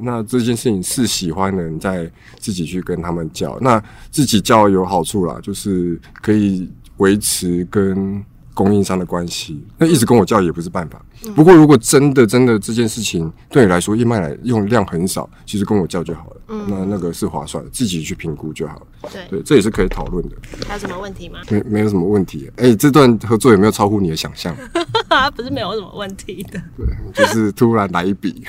[0.00, 9.62] 那这件事情是喜欢的人在自己去跟他们叫，那自己叫有好处啦，就是可以维持跟供应商的关系。
[9.78, 11.00] 那一直跟我叫也不是办法。
[11.34, 16.36] 不过如果真的真的这件事情对你来说燕麦奶用量很少，其实跟我叫就好了。
[16.48, 18.86] 嗯，那那个是划算的，自己去评估就好了。
[19.10, 20.36] 对对，这也是可以讨论的。
[20.66, 21.40] 还有什么问题吗？
[21.50, 22.48] 没没有什么问题。
[22.56, 24.54] 哎、欸，这段合作有没有超乎你的想象？
[25.34, 26.62] 不是没有什么问题的。
[26.76, 28.44] 对，就是突然来一笔。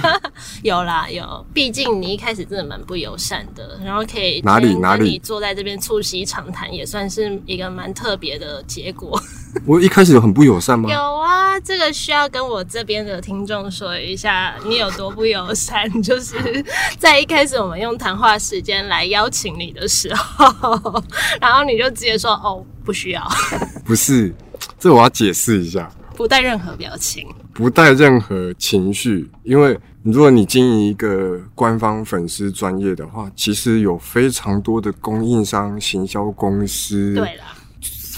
[0.62, 9.20] 有啦有，毕竟你一开始真的蛮不友善的，然后可以哪里哪里坐在这边促膝长谈，也算是一个蛮特别的结果。
[9.66, 10.90] 我一开始有很不友善吗？
[10.90, 16.64] 有啊，这个需要跟我这边的听众说一下，你有多不友善，就是
[16.98, 21.02] 在一开始我们用谈话时间来邀请你的时候，
[21.40, 23.22] 然后你就直接说哦，不需要。
[23.86, 24.34] 不是，
[24.78, 37.44] 这我要解释一下，不带任何表情，不带任何情绪，因为如果你经营一个官方粉丝专业的话，其实有非常多的供应商、行销公司，对啦。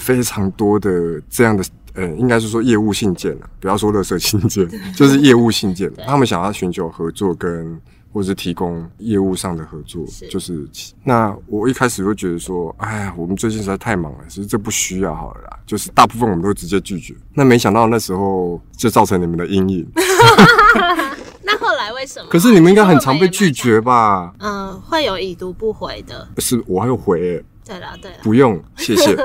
[0.06, 1.64] 非常多的这样的，
[1.94, 4.64] 呃，应该是说业务信件了，不要说垃圾信件，
[4.94, 5.92] 就是业务信件。
[6.06, 7.76] 他们想要寻求合作跟
[8.12, 10.64] 或者是提供业务上的合作，是就是
[11.02, 15.58] 那我一开始会觉得说，哎呀，我们最近实在太忙了，其实这不需要好了啦。
[15.66, 17.12] 就是大部分我们都直接拒绝。
[17.34, 19.84] 那没想到那时候就造成你们的阴影。
[21.42, 22.28] 那后来为什么？
[22.30, 24.32] 可是你们应该很常被拒绝吧？
[24.38, 26.28] 嗯，会有已读不回的。
[26.38, 27.44] 是我还有回、欸。
[27.66, 29.16] 对了，对了，不用，谢谢，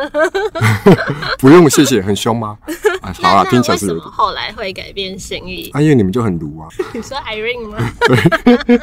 [1.37, 2.57] 不用，谢谢，很凶吗？
[3.01, 4.03] 啊， 好了，听起来是有点。
[4.05, 5.69] 后来会改变心意？
[5.73, 6.67] 啊，因为你们就很卢啊。
[6.91, 7.77] 你说 Irene 吗？
[8.07, 8.81] 对，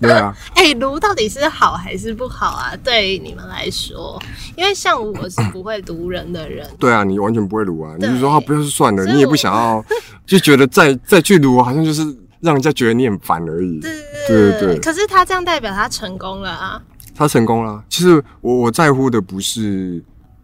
[0.00, 0.34] 对啊。
[0.54, 2.72] 哎、欸，卢到底是好还是不好啊？
[2.82, 4.18] 对你们来说，
[4.56, 6.66] 因为像我是不会卢人的人。
[6.78, 7.94] 对啊，你完全不会卢啊！
[7.98, 9.84] 你就说他不要是算了，你也不想要，
[10.24, 12.02] 就觉得再再去卢，好像就是
[12.40, 13.78] 让人家觉得你很烦而已。
[13.80, 13.92] 对
[14.26, 14.78] 对对。
[14.78, 16.80] 可是他这样代表他成功了啊。
[17.20, 17.84] 他成功了。
[17.86, 20.02] 其实我我在乎的不是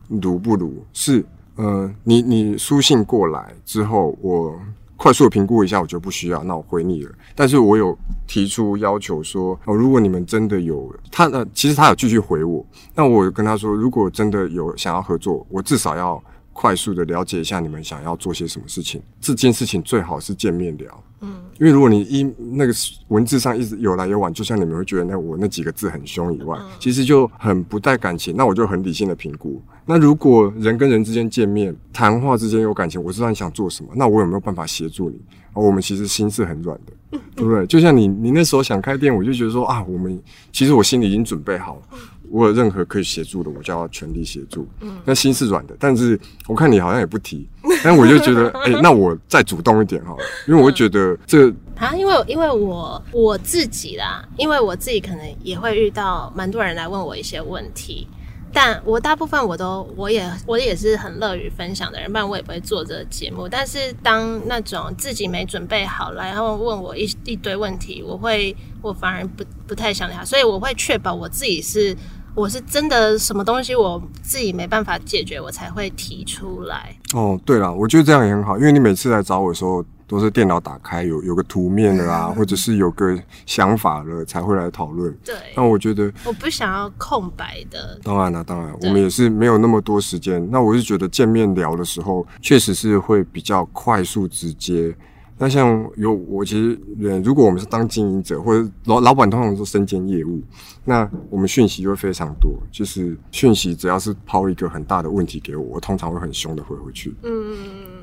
[0.09, 4.55] 如不如，是呃，你你书信过来之后，我
[4.95, 7.11] 快速的评估一下，我就不需要，那我回你了。
[7.35, 12.63] 但是我有提出要求说，哦，如果你们真的有他呃，其实他有继续回我，
[12.95, 16.23] 那我跟他说，如果真的有想要合作，我至少要
[16.57, 19.03] 快速的了解一下你们想要做些什么事情。
[19.21, 21.05] 这件事情最好是见面聊。
[21.21, 22.73] 嗯，因为如果你一那个
[23.09, 28.35] 文字上一直有来有往，就像你们会觉得那我那几个字很凶以外，其实就很不带感情。
[28.35, 29.63] 那我就很理性的评估。
[29.85, 35.21] 那如果人跟人之间见面谈话之间有感情，我知道你想做什么，那我有没有办法协助你？
[35.53, 37.67] 我们其实心是很软的，对不对？
[37.67, 40.19] 就像你你那时候想开店，我就觉得说啊，我们
[40.53, 41.83] 其实我心里已经准备好了。
[42.31, 44.67] 我有任何可以协助的，我就要全力协助。
[44.81, 47.49] 嗯，那心是软的，但是我看你好像也不提，
[47.83, 58.07] 但我就觉得，哎、欸，那我再主动一点好了，因为我会觉得这啊，因为因为我我自己啦，因为我自己可能也会遇到蛮多人来问我一些问题。
[58.53, 63.47] 但我大部分我都我也我也是很乐于分享的人，不然我也不会做这个节目。
[63.47, 71.95] 但是当那种自己没准备好了，然后问我一一堆问题，我会我反而不不太想聊，所以我会确保我自己是
[72.37, 76.95] 我是真的什么东西我自己没办法解决，我才会提出来。
[77.15, 79.85] 哦，对了，我觉得这样也很好，因为你每次来找我的时候。
[80.09, 85.13] 都是电脑打开有有个图面的啊，或者是有个想法了才会来讨论。
[85.25, 87.99] 对，那我觉得我不想要空白的。
[88.05, 90.49] 当然了，当然，我们也是没有那么多时间。
[90.49, 94.95] 那我是觉得见面聊的时候，确实是会比较快速直接。
[95.39, 96.81] 那像有我其实，
[97.23, 100.41] 如果我们是当经营者或者老老板，通常都身兼业务，
[100.83, 102.51] 那我们讯息就会非常多。
[102.73, 107.15] 就是讯息只要是抛一个很大的问题给我，我通常会很凶的回回去。
[107.23, 107.55] 嗯，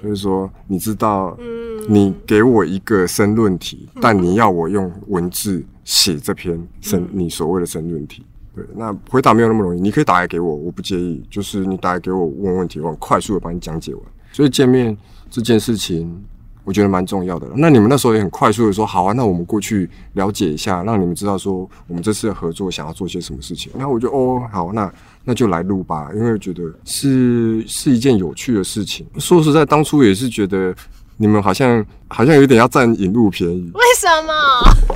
[0.04, 1.36] 就是说，你知道，
[1.90, 8.24] 你给我一个申论题，但你要我用文字写这篇申你所谓的申论题，
[8.56, 9.82] 对，那回答没有那么容易。
[9.82, 11.26] 你可以打来给我，我不介意。
[11.32, 14.04] 就是你打来给我问问题，我很快速的帮你讲解完。
[14.32, 14.96] 所以见面
[15.32, 16.24] 这件事情。
[16.64, 17.48] 我觉得蛮重要的。
[17.56, 23.72] 那你们那时候也很快速的说好啊，那我们过去了解一下，让你们知道说我们这次的合作想要做些什么事情。
[23.76, 24.92] 那我就哦好，那
[25.26, 29.06] 那就来录吧，因为觉得是是一件有趣的事情。
[29.18, 30.74] 说实在，当初也是觉得
[31.18, 33.72] 你们好像好像有点要占引路便宜。
[33.74, 34.34] 为什么？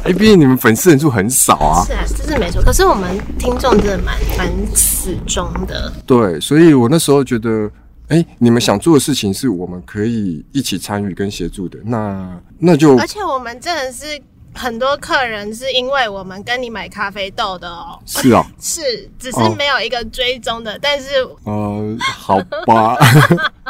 [0.05, 1.83] 哎，毕竟你们粉丝人数很少啊。
[1.85, 2.61] 是啊，这是没错。
[2.61, 5.91] 可是我们听众真的蛮蛮死忠的。
[6.05, 7.69] 对，所以我那时候觉得。
[8.09, 14.19] 哎、欸，你们想做的事情是我们可以一起参与跟协助的，那那就而且我们真的是
[14.53, 21.09] 很多客人是因为我们跟你买咖啡豆的哦，是啊， 是，只是没有一个追踪的，哦、但是
[21.43, 22.95] 呃，好吧。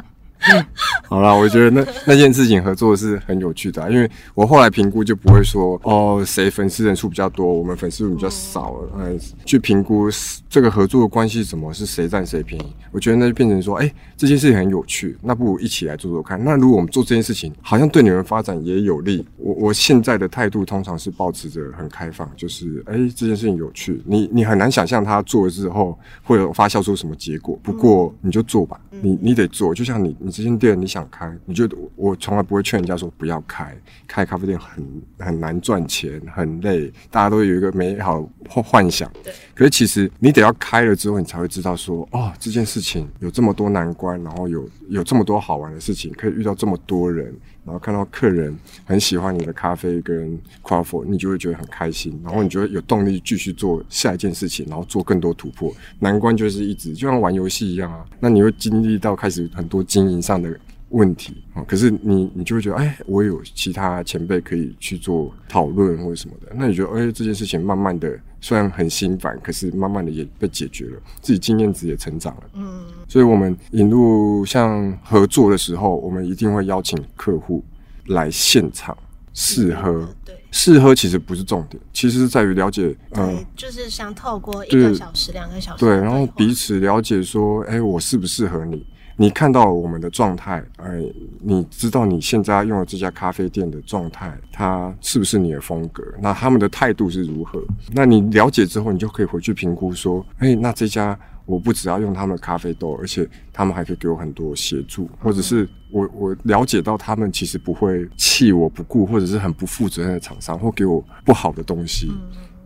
[1.07, 10.10] 好啦，我觉得那那件事情合作是很有趣的啊，因为我后来评估就不会说哦，谁粉丝人数比较多，我们粉丝数比较少了，哎，去评估
[10.49, 12.73] 这个合作的关系是什么，是谁占谁便宜？
[12.91, 16.41] 我觉得那就变成说，哎，这件事情很有趣，那不如一起来做做看。
[16.43, 30.37] 那如果我们做这件事情，好像对你们发展也有利，我我现在的态度通常是保持着很开放，就是哎，这件事情有趣，你你很难想象他做了之后会有发酵出什么结果，不过你就做吧，你你得做，就像你你。
[30.38, 39.12] 这间店你想开，你就我从来不会劝人家说不要开，开咖啡店很很难赚钱，很累，大家都有一个美好幻想。
[39.23, 39.34] 对。
[39.56, 47.34] 可是其实你得要开了之后，你才会知道说，哦，这件事情有这么多难关，然后有有这么多好玩的事情，可以遇到这么多人，
[47.67, 55.71] 然后看到客人很喜欢你的咖啡跟 craft，你就会觉得很开心，然后你觉得有动力继续做下一件事情，然后做更多突破。
[55.99, 60.58] 难关就是一直就像玩游戏一样啊，那你会经历到开始很多经营上的
[60.89, 72.43] 问题啊，可是你你就会觉得，哎，我有其他前辈可以去做讨论或者什么的，那你觉得，哎，这件事情慢慢的虽然很心烦，可是慢慢的也被解决了，自己经验值也成长了。
[72.54, 77.63] 嗯，所以我们引入像合作的时候，我们一定会邀请客户
[78.06, 78.97] 来现场
[79.34, 79.91] 试喝。
[79.91, 88.86] 嗯、对，试喝其实不是重点，其实是在于了解，嗯，就是想透过一个小时、两个小时，对，然后彼此了解说，哎，我适不适合你。
[89.19, 91.01] 你看到了我们的状态，哎，
[91.41, 96.03] 你知道你现在用的这家咖啡店的状态，它是不是你的风格？
[96.21, 97.60] 那他们的态度是如何？
[97.93, 112.12] 那你了解之后，你就可以回去评估说，哎，那这家我不只要用他们的咖啡豆，而且他们还可以给我很多协助，或者是我我了解到他们其实不会弃我不顾，或者是很不负责任的厂商，或给我不好的东西。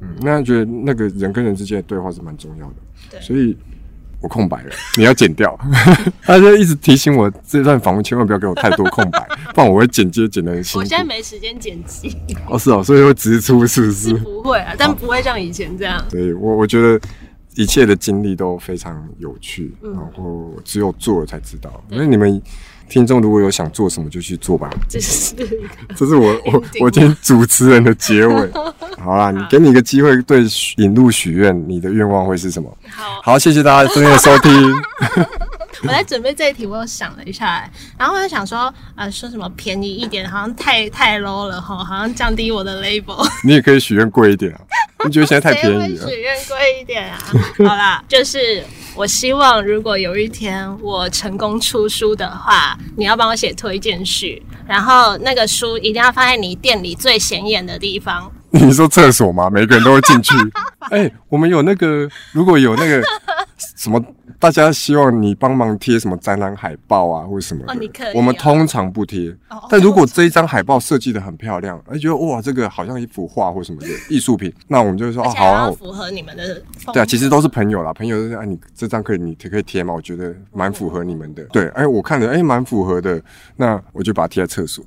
[0.01, 2.75] 嗯，那觉得那个人跟人之间的对话是蛮重要的。
[3.09, 3.55] 对，所以。
[4.21, 5.57] 我空白了，你要剪掉。
[6.21, 10.79] 他就一直提醒我，这段访问千万不要给我太多空白，不然我会剪接剪的很辛苦。
[10.79, 12.15] 我现在没时间剪辑。
[12.47, 14.09] 哦，是哦，所以会直出，是不是？
[14.09, 16.03] 是不会啊，但不会像以前这样。
[16.09, 16.99] 对，我我觉得
[17.55, 21.83] 一切的经历都非常有趣，嗯、然后只有做了才知道。
[21.89, 22.41] 因为你们
[22.91, 24.69] 听众如果有想做什么，就去做吧。
[24.89, 25.33] 这是
[25.95, 28.51] 这是我我我今天主持人的结尾。
[29.01, 30.43] 好啦，你给你一个机会对
[30.75, 32.69] 引路许愿，你的愿望会是什么？
[32.89, 34.51] 好，好，谢谢大家今天的收听。
[35.83, 37.67] 我在准备这一题，我又想了一下，
[37.97, 43.25] 然后我就想说，呃，说什么便宜一点，好像太太 low 了哈，好像降低我的 label。
[43.45, 44.59] 你也可以许愿贵一点啊，
[45.05, 46.07] 你觉得现在太便宜了？
[46.07, 47.17] 许愿贵一点啊，
[47.59, 48.63] 好啦，就是
[48.93, 58.31] 我希望如果有一天我成功出书的话，你要帮我写推荐序，然后那个书一定要放在你店里最显眼的地方。
[58.67, 59.49] 你说厕所吗？
[59.49, 60.33] 每个人都会进去。
[60.91, 63.01] 哎、欸，我们有那个，如果有那个
[63.77, 64.03] 什么。
[64.39, 67.73] 大家希望你帮忙贴什么展览海报啊，或者什么的？
[67.73, 68.15] 哦，你可以。
[68.15, 69.29] 我们通常不贴。
[69.51, 69.61] 哦。
[69.69, 76.59] 但如果这一张海报设计得很漂亮，而且觉得哇，这个好像一幅画或什么的艺术品，那我们就会说哦，好啊，符合你们的。
[76.91, 79.93] 对啊，其实都是朋友啦，朋友就是哎，你这张可以，你可以贴吗？
[79.93, 81.43] 我觉得蛮符合你们的。
[81.51, 83.21] 对，哎，我看了，哎，蛮符合的，
[83.57, 84.83] 那我就把它贴在厕所。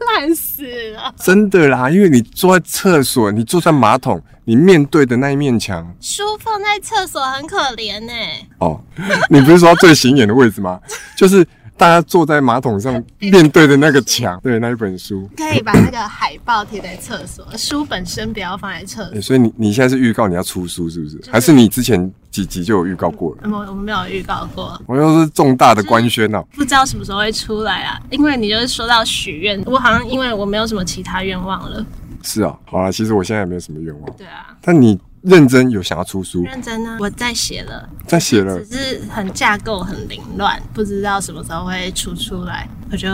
[0.16, 1.14] 烂死了！
[1.18, 8.12] 真的啦，因为你坐在厕所，你坐在马桶，你面对的那一面墙，书放在厕所很可怜呢。
[8.58, 8.80] 哦，
[9.28, 10.80] 你不是说最显眼的位置吗？
[11.16, 11.46] 就是。
[11.80, 19.14] 大家坐在马桶上面对的那个墙， 对，那一本书，可以把那个海报贴在厕所，书本身不要放在厕所。
[19.14, 21.16] 欸，所以你你现在是预告你要出书是不是？
[21.16, 23.50] 就是、还是你之前几集就有预告过了？
[23.50, 24.78] 我我们没有预告过。
[24.84, 27.98] 我又是重大的官宣哦，不知道什么时候会出来啊？
[28.10, 31.82] 因为你就是说到许愿，我好像因为我没有什么其他愿望了。
[32.22, 34.16] 是啊，好啦，其实我现在也没有什么愿望。
[34.18, 35.00] 对啊，但你。
[35.22, 36.42] 认真有想要出书？
[36.44, 42.68] 认真呢、啊，我在写了，在写了，只是很架构很凌乱，不知道什么时候会出出来。
[42.92, 43.08] 我就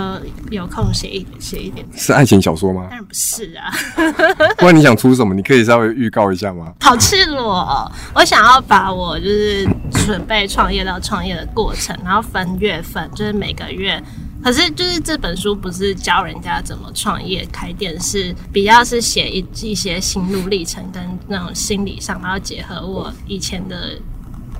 [0.51, 1.87] 有空写一点，写一点。
[1.95, 2.87] 是爱情小说吗？
[2.89, 3.71] 当然不是啊。
[4.57, 5.35] 不然你想出什么？
[5.35, 6.73] 你可以稍微预告一下吗？
[6.81, 7.93] 好赤裸！
[8.15, 9.69] 我想要把我就是
[10.07, 14.03] 准备创业到创业的过程，然后分月份，就是每个月。
[14.47, 23.99] 可是，就是这本书不是教人家怎么创业开店，是比较是写一一些心路历程跟那种心理上，然后结合我以前的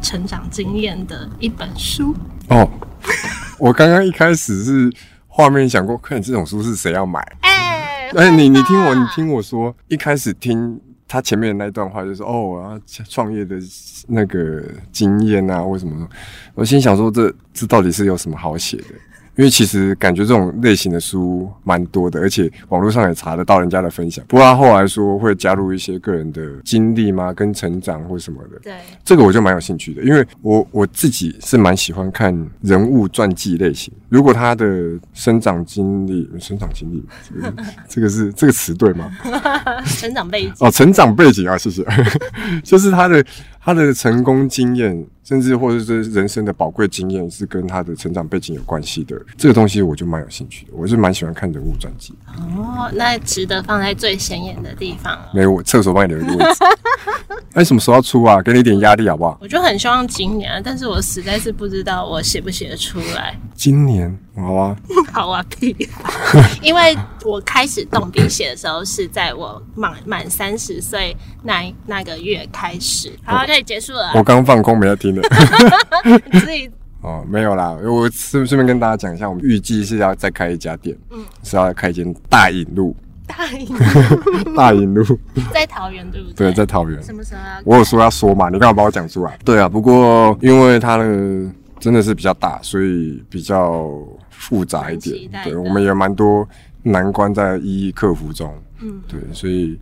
[0.03, 2.13] 成长经验的一本书。
[2.49, 2.69] 哦，
[3.61, 4.93] 我刚刚一开始是
[5.29, 7.21] 画面想过，看这种书是谁要买？
[7.43, 13.55] 哎、欸，哎，你你听我，你听我说，一开始听他前面的那段话，就是哦，我要创业的
[14.09, 16.09] 那个经验啊，为什么？
[16.55, 18.85] 我心想说这，这这到底是有什么好写的？
[19.37, 24.25] 因为其实感觉这种类型的书蛮多的，而且网络上也查得到人家的分享。
[24.27, 27.33] 不过他后来说会加入一些个人的经历吗？
[27.33, 28.59] 跟成长或什么的。
[28.63, 28.73] 对，
[29.05, 33.93] 这个我就蛮有兴趣的，因为我我自己是蛮喜欢看人物传记类型。
[34.09, 37.05] 如果他的生长经历、生长经历，
[37.89, 39.11] 这个是这个词对吗？
[39.85, 41.85] 成长背景哦，成长背景啊，谢谢。
[42.63, 43.23] 就是他的
[43.67, 45.07] 他的成功经验。
[45.27, 50.73] 甚至或者是人生的宝贵经验是跟他的成长背景有关系的，这个东西我就蛮有兴趣的。
[50.73, 52.15] 我是蛮喜欢看人物传记。
[52.37, 55.19] 哦，那值得放在最显眼的地方。
[55.35, 56.61] 没有，我厕所帮你留一个位置。
[57.55, 58.41] 哎，什么时候要出啊？
[58.43, 59.39] 给你一点压力好不好？
[59.41, 63.39] 我就很希望今年，但是我实在是不知道我写不写得出来。
[63.55, 64.77] 今年好啊，
[65.13, 65.75] 好啊，屁！
[66.63, 73.13] 因为我开始动笔写的时候是在我满满三十岁那那个月开始。
[73.25, 74.13] 好，可以结束了。
[74.15, 75.15] 我刚放空没在听。
[76.45, 76.71] 所以
[77.03, 82.95] 哦，没有啦，我顺顺便跟大家讲一下，我们预计是要再开一家店，嗯，是要开一间大引路，
[83.27, 83.67] 大引
[84.45, 85.05] 路，大引路，
[85.53, 86.51] 在桃园对不对？
[86.51, 87.03] 对，在桃园。
[87.03, 87.61] 什么时候要？
[87.65, 89.39] 我有说要说嘛，你干嘛把我讲出来？
[89.45, 93.91] 对啊，不过因为它那个真的是比较大，所以比较
[94.31, 96.49] 复杂一点，对，我们也蛮多
[96.83, 99.79] 难关在一一克服中，嗯，对，所以。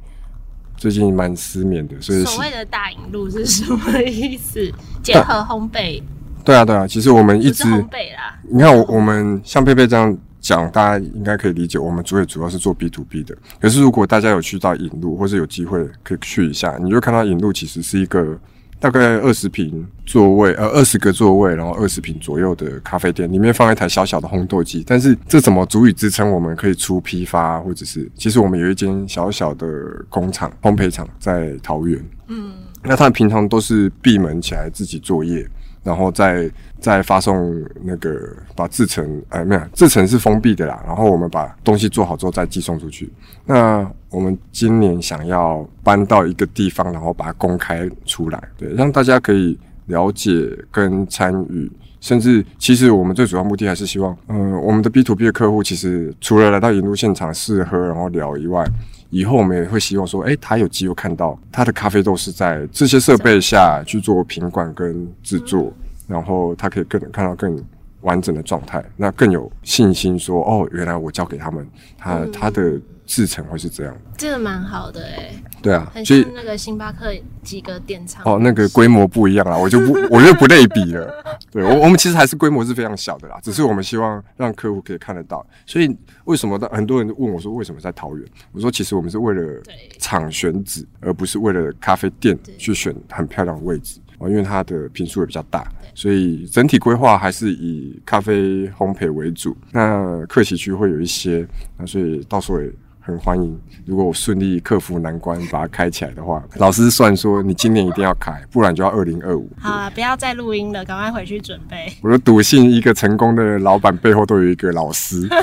[0.77, 4.61] 最近蛮失眠的，所以所谓的大引路是什么意思？
[5.05, 6.03] 结合烘焙？
[6.45, 6.85] 对啊，对啊。
[6.87, 8.37] 其实我们一直烘焙啦。
[8.43, 10.15] 你看我我们像佩佩这样
[10.45, 11.79] 讲，大家应该可以理解。
[11.79, 13.35] 我们主要主要是做 B to B 的。
[13.61, 18.39] 可是如果大家有去到引路，或是有机会可以去一下，你就看到引路其实是一个。
[18.81, 24.85] 大概二十平座位，呃，二十个座位，然后二十平左右的咖啡店，里面放一台小小的烘豆机。
[24.87, 29.67] 但是这怎么足以支撑我们可以出批发，或者是其实我们有一间小小的
[30.11, 32.05] 工厂烘焙厂在桃园。
[32.27, 35.49] 嗯，那他们平常都是闭门起来自己作业。
[35.83, 36.51] 然后再
[36.85, 38.21] 再发送那个
[38.55, 40.85] 把制程，哎，没有，制程是封闭的啦。
[40.87, 43.11] 然后我们把东西做好之后再寄送出去。
[43.47, 50.31] 那我们今年想要搬到一个地方，然后把它公开出来，对，让大家可以了解
[50.71, 51.73] 跟参与。
[52.03, 58.63] 甚至其实我们最主要目的还是希望，嗯，我们的 B to B 的客户其实除了来到引路现场试喝然后聊以外，
[59.09, 65.73] 以后我们也会希望说，诶，他有机会看到他的咖啡豆是在这些设备下去做品管跟制作，
[66.07, 67.63] 然后他可以更看到更
[68.03, 75.45] 完整的状态，那更有信心说哦，原来我交给他们，他、嗯、他的制程会是这样，这个蛮好的哎、欸。
[75.63, 77.11] 对啊，所以那个星巴克
[77.43, 81.39] 几个店厂哦，那个规模不一样啦，我就不 我就不类比了。
[81.51, 85.47] 对我我们其实还是规模是非常小的啦，只是我们希望让客户可以看得到。
[85.65, 88.29] 所以为什么很多人问我说为什么在桃园？
[88.53, 89.63] 我说其实我们是为了
[89.99, 94.01] 厂选址，而不是为了咖啡店去选很漂亮的位置。
[94.21, 99.57] 因为它的坪数也比较大，所以整体规划还是以咖啡烘焙为主。
[99.71, 101.47] 那客席区会有一些，
[101.77, 103.59] 那所以到时候也很欢迎。
[103.85, 109.51] 如果我顺利克服难关，把它开起来的话，老师算说你今年一定要开，不然就要二零二五。
[109.59, 111.93] 好啊，不要再录音了，赶快回去准备。
[112.01, 115.29] 我就笃信一个成功的老板背后都有一个老师。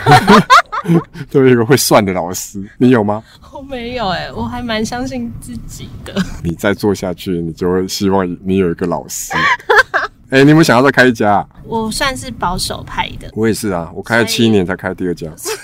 [1.32, 3.24] 都有一个会算的老师，你有吗？
[3.52, 6.14] 我没有哎、欸，我还蛮相信自己的。
[6.44, 9.34] 你再做下去，你就会希望你有一个老师。
[10.30, 11.50] 哎、欸，你有没有想要再开一家、啊？
[11.66, 13.30] 我算是保守派的。
[13.34, 15.56] 我也是啊，我开了七年才开第二家，所以，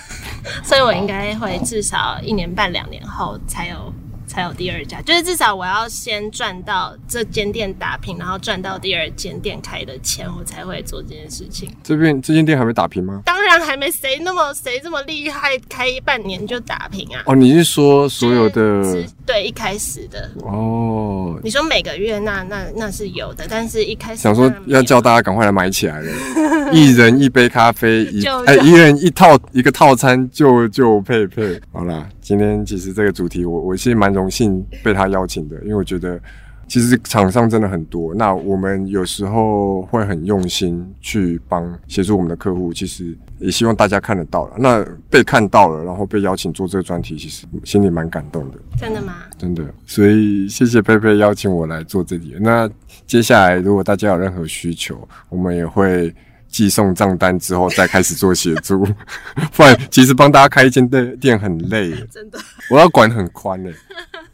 [0.63, 3.93] 所以我应该会至少一年半两年后才有。
[4.37, 11.67] 才有第二家，就是至少我要先赚到这间店打平，然后赚到第二间店开的钱，我才会做这件事情。
[11.83, 13.23] 这边这间店还没打平吗？
[13.25, 17.23] 当然还没，谁那么谁这么厉害，开半年就打平啊？
[17.25, 18.83] 哦，你是说所有的？
[19.25, 21.39] 对，一开始的哦。
[21.43, 26.11] 你说每个月那那那是有的，但是一开始想说要叫大家赶快来买起来了，
[26.71, 32.07] 一人一杯咖啡，一哎一人一套一个套餐就就配配好啦。
[32.21, 36.19] 今天其实这个主题我，我我其实蛮荣幸被他邀请的，因为我觉得
[36.67, 38.13] 其实厂商真的很多。
[38.13, 44.57] 那我们有时候会很用心去帮协助我们的客户，其实也希望大家看得到了。
[44.59, 48.57] 那被看到了，然后被邀请做这个专题，其实心里蛮感动的。
[48.77, 49.13] 真的吗？
[49.37, 49.63] 真的。
[49.85, 52.35] 所以谢谢佩佩邀请我来做这里。
[52.41, 52.69] 那
[53.05, 56.13] 接下来如果大家有任何需求，我们也会。
[56.57, 58.83] 寄送账单之后再开始做协助，
[59.55, 62.39] 不然其实帮大家开一间店店很累， 真的，
[62.71, 63.71] 我要管很宽嘞，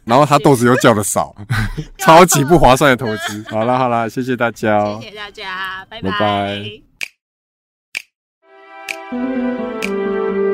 [0.04, 1.36] 然后他豆子又叫的少，
[1.98, 3.44] 超级不划算的投资。
[3.50, 6.10] 好啦好啦，谢谢大家，谢谢大家，拜拜。
[6.10, 6.18] 拜
[10.40, 10.53] 拜。